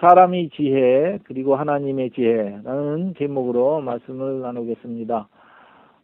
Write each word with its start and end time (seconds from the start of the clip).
사람의 0.00 0.50
지혜 0.50 1.18
그리고 1.24 1.56
하나님의 1.56 2.10
지혜라는 2.10 3.14
제목으로 3.18 3.80
말씀을 3.80 4.40
나누겠습니다. 4.40 5.28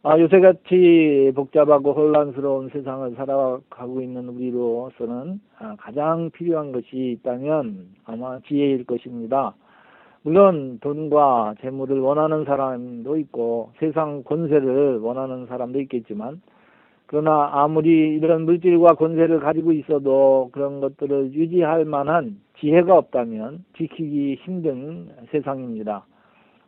아, 0.03 0.19
요새같이 0.19 1.31
복잡하고 1.33 1.93
혼란스러운 1.93 2.69
세상을 2.69 3.15
살아가고 3.15 4.01
있는 4.01 4.29
우리로서는 4.29 5.39
아, 5.57 5.75
가장 5.79 6.29
필요한 6.31 6.71
것이 6.71 7.17
있다면 7.19 7.87
아마 8.05 8.39
지혜일 8.47 8.85
것입니다. 8.85 9.55
물론 10.23 10.79
돈과 10.81 11.55
재물을 11.61 11.99
원하는 11.99 12.45
사람도 12.45 13.17
있고 13.17 13.71
세상 13.79 14.23
권세를 14.23 14.99
원하는 14.99 15.45
사람도 15.45 15.79
있겠지만 15.81 16.41
그러나 17.05 17.49
아무리 17.53 18.15
이런 18.15 18.45
물질과 18.45 18.95
권세를 18.95 19.39
가지고 19.39 19.71
있어도 19.71 20.49
그런 20.51 20.81
것들을 20.81 21.33
유지할 21.33 21.85
만한 21.85 22.41
지혜가 22.59 22.97
없다면 22.97 23.65
지키기 23.77 24.35
힘든 24.43 25.09
세상입니다. 25.31 26.05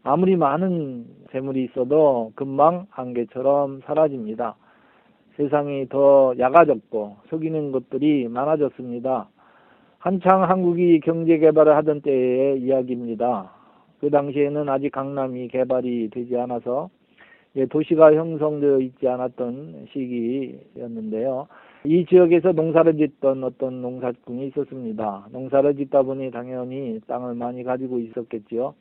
아무리 0.03 0.35
많은 0.35 1.05
재물이 1.31 1.65
있어도 1.65 2.31
금방 2.35 2.87
안개처럼 2.91 3.81
사라집니다. 3.85 4.55
세상이 5.35 5.87
더 5.89 6.33
약아졌고 6.37 7.17
속이는 7.29 7.71
것들이 7.71 8.27
많아졌습니다. 8.27 9.29
한창 9.99 10.43
한국이 10.43 10.99
경제 11.01 11.37
개발을 11.37 11.75
하던 11.77 12.01
때의 12.01 12.61
이야기입니다. 12.61 13.51
그 13.99 14.09
당시에는 14.09 14.69
아직 14.69 14.91
강남이 14.91 15.47
개발이 15.49 16.09
되지 16.11 16.37
않아서 16.37 16.89
예, 17.55 17.65
도시가 17.65 18.13
형성되어 18.13 18.79
있지 18.79 19.07
않았던 19.07 19.87
시기였는데요. 19.91 21.47
이 21.85 22.05
지역에서 22.05 22.51
농사를 22.51 22.97
짓던 22.97 23.43
어떤 23.43 23.81
농사꾼이 23.81 24.47
있었습니다. 24.47 25.27
농사를 25.31 25.75
짓다 25.75 26.01
보니 26.01 26.31
당연히 26.31 26.99
땅을 27.07 27.35
많이 27.35 27.63
가지고 27.63 27.99
있었겠지요. 27.99 28.73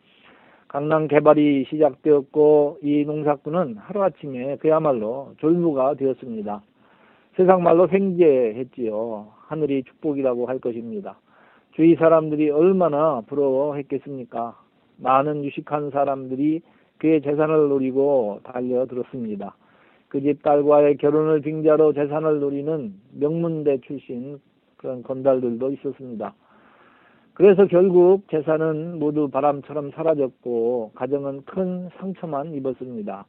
강남 0.69 1.07
개발이 1.07 1.67
시작되었고 1.69 2.79
이 2.83 3.05
농사꾼은 3.05 3.77
하루아침에 3.77 4.57
그야말로 4.57 5.35
졸부가 5.39 5.95
되었습니다. 5.95 6.63
세상 7.37 7.63
말로 7.63 7.89
횡재했지요. 7.89 9.29
하늘이 9.47 9.85
축복이라고 9.85 10.47
할 10.47 10.59
것입니다. 10.59 11.19
주위 11.73 11.95
사람들이 11.95 12.51
얼마나 12.51 13.21
부러워했겠습니까? 13.27 14.59
많은 14.97 15.45
유식한 15.45 15.91
사람들이 15.91 16.63
그의 16.99 17.21
재산을 17.21 17.69
노리고 17.69 18.41
달려들었습니다. 18.43 19.55
그 20.09 20.21
집 20.21 20.43
딸과의 20.43 20.97
결혼을 20.99 21.41
빙자로 21.41 21.93
재산을 21.93 22.41
노리는 22.41 22.95
명문대 23.13 23.81
출신 23.83 24.39
그런 24.77 25.03
건달들도 25.03 25.73
있었습니다. 25.73 26.35
그래서 27.35 27.67
결국 27.67 28.23
재산은 28.31 28.99
모두 28.99 29.29
바람처럼 29.29 29.91
사라졌고 29.91 30.93
가정은 30.95 31.43
큰 31.45 31.91
상처만 31.99 32.55
입었습니다. 32.55 33.27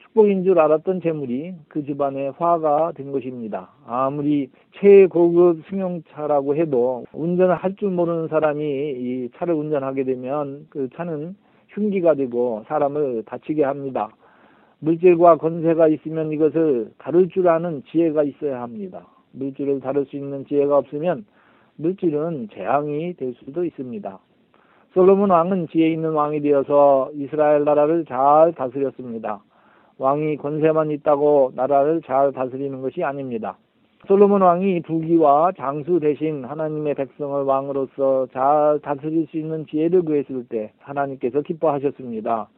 축복인 0.00 0.44
줄 0.44 0.58
알았던 0.58 1.00
재물이 1.00 1.54
그 1.68 1.84
집안의 1.84 2.32
화가 2.32 2.92
된 2.92 3.10
것입니다. 3.12 3.70
아무리 3.86 4.50
최고급 4.72 5.62
승용차라고 5.70 6.56
해도 6.56 7.06
운전을 7.12 7.54
할 7.54 7.74
줄 7.76 7.90
모르는 7.90 8.28
사람이 8.28 8.62
이 8.62 9.30
차를 9.36 9.54
운전하게 9.54 10.04
되면 10.04 10.66
그 10.68 10.90
차는 10.94 11.34
흉기가 11.68 12.14
되고 12.14 12.64
사람을 12.68 13.22
다치게 13.24 13.64
합니다. 13.64 14.10
물질과 14.82 15.36
권세가 15.36 15.86
있으면 15.88 16.32
이것을 16.32 16.90
다룰 16.98 17.28
줄 17.28 17.48
아는 17.48 17.84
지혜가 17.86 18.24
있어야 18.24 18.62
합니다. 18.62 19.06
물질을 19.30 19.80
다룰 19.80 20.04
수 20.06 20.16
있는 20.16 20.44
지혜가 20.46 20.76
없으면 20.76 21.24
물질은 21.76 22.48
재앙이 22.52 23.14
될 23.14 23.32
수도 23.34 23.64
있습니다. 23.64 24.18
솔로몬 24.92 25.30
왕은 25.30 25.68
지혜 25.68 25.88
있는 25.92 26.10
왕이 26.10 26.40
되어서 26.40 27.10
이스라엘 27.14 27.62
나라를 27.62 28.04
잘 28.06 28.52
다스렸습니다. 28.54 29.40
왕이 29.98 30.36
권세만 30.38 30.90
있다고 30.90 31.52
나라를 31.54 32.02
잘 32.04 32.32
다스리는 32.32 32.82
것이 32.82 33.04
아닙니다. 33.04 33.56
솔로몬 34.08 34.42
왕이 34.42 34.80
부귀와 34.80 35.52
장수 35.56 36.00
대신 36.00 36.44
하나님의 36.44 36.94
백성을 36.94 37.40
왕으로서 37.44 38.26
잘 38.32 38.80
다스릴 38.82 39.28
수 39.28 39.38
있는 39.38 39.64
지혜를 39.66 40.02
구했을 40.02 40.44
때 40.48 40.72
하나님께서 40.80 41.42
기뻐하셨습니다. 41.42 42.48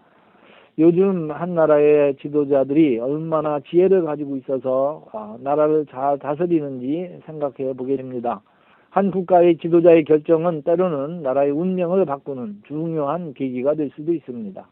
요즘 0.79 1.31
한 1.31 1.55
나라의 1.55 2.17
지도자들이 2.17 2.99
얼마나 2.99 3.61
지혜를 3.61 4.03
가지고 4.03 4.37
있어서 4.39 5.07
아, 5.12 5.37
나라를 5.41 5.87
잘 5.87 6.19
다스리는지 6.19 7.21
생각해 7.27 7.75
보게 7.75 7.97
됩니다. 7.97 8.43
한 8.91 9.13
국가의 9.13 9.59
지도자의 9.59 10.05
결정은 10.05 10.63
때로는 10.63 11.23
나라의 11.23 11.53
운명을 11.53 12.05
바꾸는 12.07 12.63
중요한 12.67 13.34
계기가 13.34 13.75
될 13.75 13.91
수도 13.95 14.13
있습니다. 14.13 14.67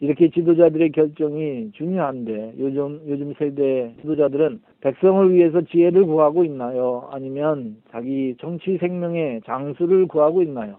이렇게 0.00 0.30
지도자들의 0.30 0.92
결정이 0.92 1.72
중요한데 1.72 2.54
요즘 2.58 3.00
요즘 3.08 3.34
세대 3.38 3.94
지도자들은 4.00 4.60
백성을 4.80 5.34
위해서 5.34 5.60
지혜를 5.60 6.06
구하고 6.06 6.44
있나요? 6.44 7.08
아니면 7.10 7.76
자기 7.90 8.34
정치 8.40 8.78
생명의 8.78 9.42
장수를 9.44 10.06
구하고 10.06 10.40
있나요? 10.42 10.76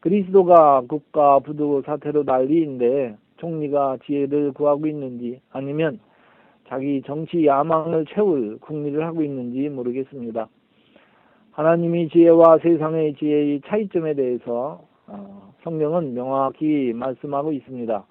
그리스도가 0.00 0.82
국가 0.88 1.40
부도 1.40 1.82
사태로 1.82 2.22
난리인데 2.22 3.16
총리가 3.36 3.98
지혜를 4.04 4.52
구하고 4.52 4.86
있는지 4.86 5.40
아니면 5.50 6.00
자기 6.68 7.02
정치 7.06 7.46
야망을 7.46 8.06
채울 8.06 8.58
국리를 8.58 9.04
하고 9.04 9.22
있는지 9.22 9.68
모르겠습니다. 9.68 10.48
하나님이 11.52 12.08
지혜와 12.10 12.58
세상의 12.58 13.14
지혜의 13.14 13.60
차이점에 13.66 14.14
대해서 14.14 14.82
어, 15.06 15.54
성경은 15.62 16.14
명확히 16.14 16.92
말씀하고 16.94 17.52
있습니다. 17.52 18.04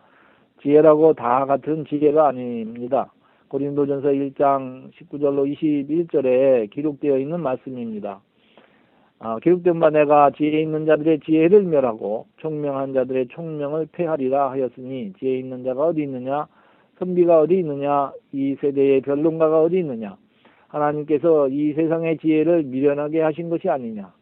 지혜라고 0.61 1.13
다 1.13 1.45
같은 1.45 1.85
지혜가 1.85 2.29
아닙니다. 2.29 3.11
고린도전서 3.49 4.07
1장 4.07 4.91
19절로 4.93 5.45
21절에 5.53 6.71
기록되어 6.71 7.19
있는 7.19 7.41
말씀입니다. 7.41 8.21
아, 9.19 9.39
기록된 9.39 9.79
바 9.79 9.89
내가 9.89 10.31
지혜 10.31 10.61
있는 10.61 10.85
자들의 10.85 11.21
지혜를 11.21 11.63
멸하고 11.63 12.27
총명한 12.37 12.93
자들의 12.93 13.29
총명을 13.29 13.87
폐하리라 13.91 14.51
하였으니 14.51 15.13
지혜 15.19 15.39
있는 15.39 15.63
자가 15.63 15.85
어디 15.85 16.03
있느냐? 16.03 16.47
선비가 16.99 17.39
어디 17.39 17.59
있느냐? 17.59 18.11
이 18.33 18.55
세대의 18.59 19.01
변론가가 19.01 19.61
어디 19.61 19.79
있느냐? 19.79 20.17
하나님께서 20.67 21.47
이 21.47 21.73
세상의 21.73 22.17
지혜를 22.17 22.63
미련하게 22.63 23.21
하신 23.21 23.49
것이 23.49 23.69
아니냐? 23.69 24.13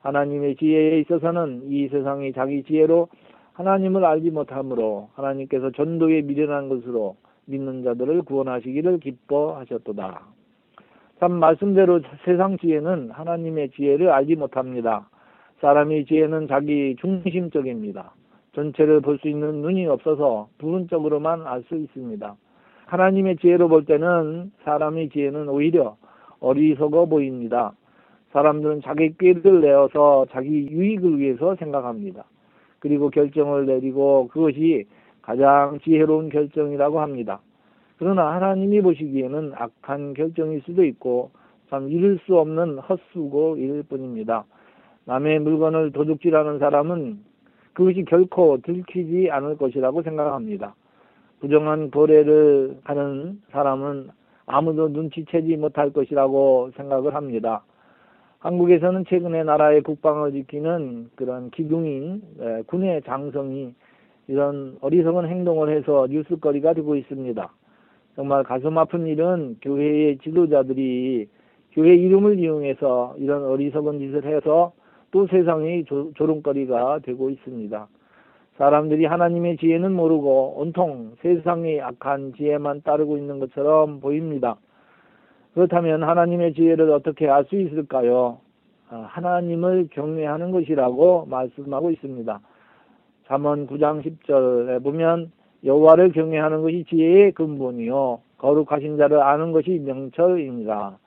하나님의 0.00 0.56
지혜에 0.56 1.00
있어서는 1.00 1.70
이 1.70 1.88
세상이 1.88 2.32
자기 2.32 2.62
지혜로 2.64 3.08
하나님을 3.52 4.04
알지 4.04 4.30
못하므로 4.30 5.08
하나님께서 5.14 5.70
전도에 5.70 6.22
미련한 6.22 6.68
것으로 6.68 7.16
믿는 7.46 7.84
자들을 7.84 8.22
구원하시기를 8.22 8.98
기뻐하셨도다. 8.98 10.35
참 11.18 11.32
말씀대로 11.32 12.00
세상 12.24 12.58
지혜는 12.58 13.10
하나님의 13.10 13.70
지혜를 13.70 14.10
알지 14.10 14.36
못합니다. 14.36 15.08
사람의 15.60 16.04
지혜는 16.04 16.46
자기 16.48 16.94
중심적입니다. 17.00 18.12
전체를 18.52 19.00
볼 19.00 19.18
수 19.18 19.28
있는 19.28 19.62
눈이 19.62 19.86
없어서 19.86 20.48
부분적으로만 20.58 21.46
알 21.46 21.62
수 21.68 21.76
있습니다. 21.76 22.36
하나님의 22.86 23.36
지혜로 23.38 23.68
볼 23.68 23.84
때는 23.86 24.52
사람의 24.64 25.08
지혜는 25.08 25.48
오히려 25.48 25.96
어리석어 26.40 27.06
보입니다. 27.06 27.72
사람들은 28.32 28.82
자기 28.82 29.16
꾀를 29.16 29.62
내어서 29.62 30.26
자기 30.30 30.68
유익을 30.68 31.18
위해서 31.18 31.56
생각합니다. 31.56 32.24
그리고 32.78 33.08
결정을 33.08 33.64
내리고 33.64 34.28
그것이 34.28 34.84
가장 35.22 35.78
지혜로운 35.82 36.28
결정이라고 36.28 37.00
합니다. 37.00 37.40
그러나 37.98 38.34
하나님이 38.34 38.82
보시기에는 38.82 39.52
악한 39.54 40.14
결정일 40.14 40.62
수도 40.62 40.84
있고 40.84 41.30
참 41.70 41.88
이룰 41.88 42.18
수 42.26 42.38
없는 42.38 42.78
헛수고일 42.78 43.84
뿐입니다. 43.88 44.44
남의 45.06 45.40
물건을 45.40 45.92
도둑질하는 45.92 46.58
사람은 46.58 47.20
그것이 47.72 48.04
결코 48.06 48.58
들키지 48.62 49.30
않을 49.30 49.56
것이라고 49.56 50.02
생각합니다. 50.02 50.74
부정한 51.40 51.90
거래를 51.90 52.78
하는 52.84 53.40
사람은 53.50 54.08
아무도 54.46 54.88
눈치채지 54.88 55.56
못할 55.56 55.90
것이라고 55.90 56.70
생각을 56.76 57.14
합니다. 57.14 57.62
한국에서는 58.38 59.04
최근에 59.06 59.44
나라의 59.44 59.82
국방을 59.82 60.32
지키는 60.32 61.10
그런 61.16 61.50
기둥인 61.50 62.22
군의 62.66 63.02
장성이 63.02 63.74
이런 64.28 64.78
어리석은 64.80 65.28
행동을 65.28 65.76
해서 65.76 66.06
뉴스거리가 66.08 66.74
되고 66.74 66.96
있습니다. 66.96 67.50
정말 68.16 68.42
가슴 68.44 68.76
아픈 68.78 69.06
일은 69.06 69.58
교회의 69.60 70.18
지도자들이 70.18 71.28
교회 71.72 71.94
이름을 71.94 72.38
이용해서 72.38 73.14
이런 73.18 73.44
어리석은 73.44 73.98
짓을 73.98 74.24
해서 74.24 74.72
또 75.10 75.26
세상의 75.26 75.84
조, 75.84 76.12
조롱거리가 76.14 77.00
되고 77.00 77.28
있습니다. 77.28 77.86
사람들이 78.56 79.04
하나님의 79.04 79.58
지혜는 79.58 79.92
모르고 79.92 80.54
온통 80.56 81.16
세상의 81.20 81.82
악한 81.82 82.32
지혜만 82.38 82.82
따르고 82.82 83.18
있는 83.18 83.38
것처럼 83.38 84.00
보입니다. 84.00 84.56
그렇다면 85.52 86.02
하나님의 86.02 86.54
지혜를 86.54 86.90
어떻게 86.90 87.28
알 87.28 87.44
수 87.44 87.60
있을까요? 87.60 88.38
아, 88.88 89.06
하나님을 89.10 89.88
경외하는 89.90 90.52
것이라고 90.52 91.26
말씀하고 91.26 91.90
있습니다. 91.90 92.40
잠언 93.26 93.66
9장 93.66 94.02
10절에 94.02 94.82
보면 94.82 95.32
여호와를 95.64 96.12
경외하는 96.12 96.62
것이 96.62 96.84
지혜의 96.88 97.32
근본이요 97.32 98.20
거룩하신 98.38 98.96
자를 98.96 99.22
아는 99.22 99.52
것이 99.52 99.80
명철입니다. 99.84 100.98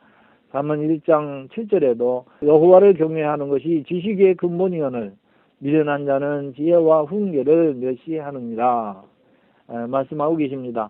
잠언 0.51 0.79
1장 0.79 1.47
7절에도 1.49 2.25
여호와를 2.43 2.95
경외하는 2.95 3.49
것이 3.49 3.83
지식의 3.87 4.35
근본이오늘 4.35 5.13
미련한 5.59 6.05
자는 6.05 6.53
지혜와 6.55 7.03
훈계를 7.03 7.75
멸시하느니라 7.75 9.03
말씀하고 9.87 10.37
계십니다. 10.37 10.89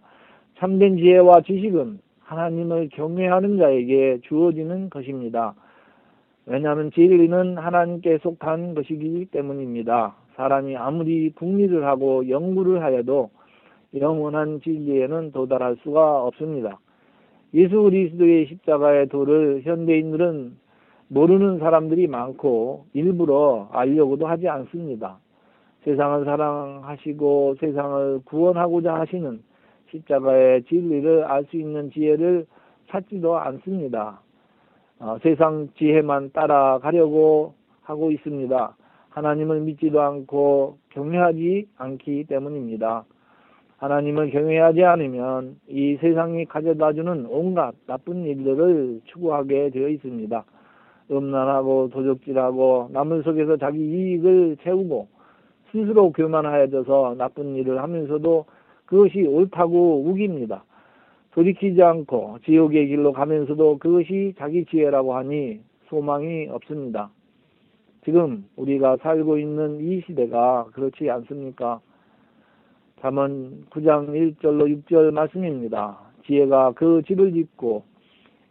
참된 0.58 0.98
지혜와 0.98 1.42
지식은 1.42 2.00
하나님을 2.20 2.90
경외하는 2.94 3.58
자에게 3.58 4.20
주어지는 4.24 4.90
것입니다. 4.90 5.56
왜냐하면 6.46 6.92
진리는 6.92 7.58
하나님께 7.58 8.20
속한 8.20 8.76
것이기 8.76 9.28
때문입니다. 9.32 10.16
사람이 10.36 10.78
아무리 10.78 11.32
궁리를 11.32 11.86
하고 11.86 12.30
연구를 12.30 12.82
하여도 12.82 13.30
영원한 13.96 14.62
진리에는 14.62 15.32
도달할 15.32 15.78
수가 15.84 16.24
없습니다. 16.24 16.80
예수 17.54 17.82
그리스도의 17.82 18.48
십자가의 18.48 19.08
도를 19.10 19.62
현대인들은 19.64 20.58
모르는 21.08 21.60
사람들이 21.60 22.08
많고 22.08 22.86
일부러 22.94 23.68
알려고도 23.72 24.28
하지 24.28 24.48
않습니다. 24.48 25.18
세상을 25.84 26.26
사랑하시고 26.26 27.56
세상을 27.60 28.22
구원하고자 28.26 28.94
하시는 28.94 29.42
십자가의 29.92 30.64
진리를 30.66 31.24
알 31.24 31.46
수 31.46 31.58
있는 31.58 31.90
지혜를 31.92 32.46
찾지도 32.90 33.38
않습니다. 33.38 34.22
어, 35.00 35.18
세상 35.24 35.70
지혜만 35.78 36.32
따라가려고 36.34 37.56
하고 37.82 38.12
있습니다. 38.12 38.76
하나님을 39.10 39.62
믿지도 39.62 40.02
않고 40.02 40.78
경외하지 40.90 41.70
않기 41.78 42.26
때문입니다. 42.28 43.06
하나님을 43.80 44.32
경외하지 44.32 44.84
않으면 44.84 45.56
이 45.70 45.98
세상이 46.02 46.46
가져다주는 46.46 47.26
온갖 47.30 47.74
나쁜 47.88 48.26
일들을 48.26 49.02
추구하게 49.06 49.70
되어 49.70 49.88
있습니다. 49.88 50.44
음란하고 51.10 51.90
도적질하고 51.90 52.90
남을 52.92 53.24
속에서 53.24 53.58
자기 53.58 53.80
이익을 53.80 54.58
채우고 54.64 55.08
스스로 55.72 56.12
교만하여져서 56.12 57.16
나쁜 57.18 57.56
일을 57.56 57.82
하면서도 57.82 58.46
그것이 58.86 59.22
옳다고 59.22 60.04
우깁니다. 60.06 60.66
돌이키지 61.32 61.82
않고 61.82 62.40
지옥의 62.44 62.88
길로 62.88 63.14
가면서도 63.14 63.78
그것이 63.78 64.34
자기 64.38 64.66
지혜라고 64.66 65.16
하니 65.16 65.62
소망이 65.88 66.48
없습니다. 66.50 67.12
지금 68.04 68.46
우리가 68.58 68.98
살고 68.98 69.38
있는 69.38 69.80
이 69.80 70.02
시대가 70.02 70.66
그렇지 70.74 71.10
않습니까? 71.10 71.80
잠언 73.02 73.64
9장 73.70 74.10
1절로 74.10 74.84
6절 74.84 75.12
말씀입니다. 75.12 75.98
지혜가 76.26 76.74
그 76.74 77.02
집을 77.08 77.32
짓고 77.32 77.84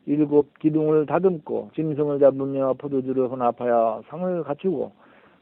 일곱 0.06 0.58
기둥을 0.58 1.04
다듬고 1.04 1.70
짐승을 1.74 2.18
잡으며 2.18 2.72
포도주를 2.78 3.28
혼합하여 3.28 4.04
상을 4.08 4.42
갖추고 4.44 4.92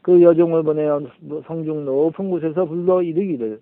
그 0.01 0.21
여종을 0.21 0.63
보내어 0.63 1.01
성중 1.45 1.85
높은 1.85 2.29
곳에서 2.29 2.65
불러 2.65 3.01
이르기를 3.01 3.61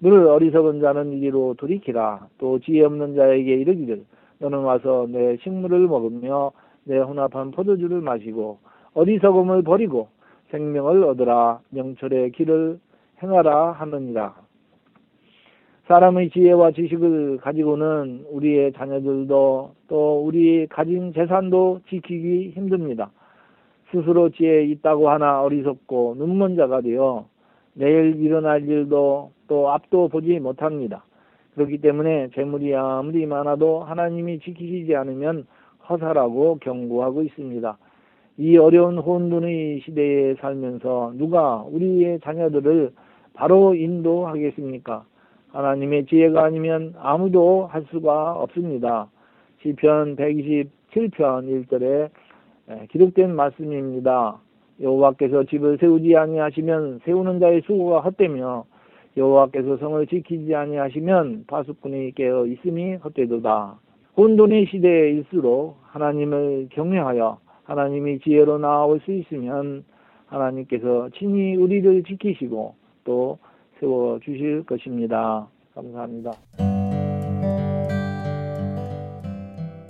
너를 0.00 0.26
어리석은 0.26 0.80
자는 0.82 1.12
이리로 1.12 1.54
돌이키라. 1.56 2.26
또 2.36 2.58
지혜 2.58 2.84
없는 2.84 3.14
자에게 3.14 3.54
이르기를 3.54 4.04
너는 4.40 4.58
와서 4.58 5.06
내 5.08 5.38
식물을 5.38 5.86
먹으며 5.86 6.52
내 6.84 6.98
혼합한 6.98 7.52
포도주를 7.52 8.02
마시고 8.02 8.58
어리석음을 8.92 9.62
버리고 9.62 10.08
생명을 10.50 11.02
얻으라. 11.04 11.60
명철의 11.70 12.32
길을 12.32 12.78
행하라 13.22 13.72
하느니라 13.72 14.41
사람의 15.92 16.30
지혜와 16.30 16.70
지식을 16.70 17.36
가지고는 17.42 18.24
우리의 18.30 18.72
자녀들도 18.72 19.74
또 19.88 20.24
우리 20.24 20.66
가진 20.68 21.12
재산도 21.12 21.80
지키기 21.90 22.52
힘듭니다. 22.54 23.10
스스로 23.90 24.30
지혜 24.30 24.64
있다고 24.64 25.10
하나 25.10 25.42
어리석고 25.42 26.14
눈먼 26.16 26.56
자가 26.56 26.80
되어 26.80 27.26
내일 27.74 28.16
일어날 28.16 28.66
일도 28.66 29.32
또 29.48 29.70
앞도 29.70 30.08
보지 30.08 30.38
못합니다. 30.40 31.04
그렇기 31.56 31.82
때문에 31.82 32.30
재물이 32.34 32.74
아무리 32.74 33.26
많아도 33.26 33.80
하나님이 33.80 34.38
지키시지 34.38 34.96
않으면 34.96 35.46
허사라고 35.90 36.56
경고하고 36.62 37.22
있습니다. 37.22 37.76
이 38.38 38.56
어려운 38.56 38.96
혼돈의 38.96 39.82
시대에 39.84 40.36
살면서 40.36 41.12
누가 41.16 41.62
우리의 41.70 42.20
자녀들을 42.20 42.92
바로 43.34 43.74
인도하겠습니까? 43.74 45.04
하나님의 45.52 46.06
지혜가 46.06 46.44
아니면 46.44 46.94
아무도 46.98 47.66
할 47.66 47.84
수가 47.90 48.32
없습니다. 48.32 49.08
시편 49.62 50.16
127편 50.16 51.68
1절에 51.68 52.10
기록된 52.90 53.34
말씀입니다. 53.34 54.38
여호와께서 54.80 55.44
집을 55.44 55.78
세우지 55.78 56.16
아니하시면 56.16 57.00
세우는 57.04 57.38
자의 57.38 57.62
수고가 57.66 58.00
헛되며 58.00 58.64
여호와께서 59.16 59.76
성을 59.76 60.06
지키지 60.06 60.54
아니하시면 60.54 61.44
파수꾼이 61.46 62.12
깨어 62.12 62.46
있음이 62.46 62.96
헛되도다. 62.96 63.78
혼돈의 64.16 64.66
시대일수록 64.66 65.76
하나님을 65.82 66.68
경외하여 66.70 67.38
하나님이 67.64 68.20
지혜로 68.20 68.58
나올 68.58 69.00
수 69.00 69.12
있으면 69.12 69.84
하나님께서 70.26 71.10
친히 71.14 71.56
우리를 71.56 72.02
지키시고 72.04 72.74
또 73.04 73.38
세워 73.82 74.18
주실 74.24 74.64
것입니다. 74.64 75.46
감사합니다. 75.74 76.30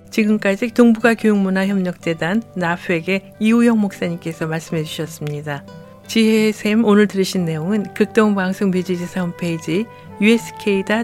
지금까지 0.09 0.73
동북아 0.73 1.15
교육문화협력재단 1.15 2.43
나프에게 2.57 3.35
이우영 3.39 3.79
목사님께서 3.81 4.47
말씀해 4.47 4.85
주셨습니다. 4.85 5.67
지혜의 6.07 6.53
샘 6.53 6.87
오늘 6.87 7.07
들으신 7.07 7.45
내용은 7.45 7.83
극동방송 7.95 8.71
뮤지지사 8.71 9.21
홈페이지 9.21 9.85
usk.febc.net 10.23 11.03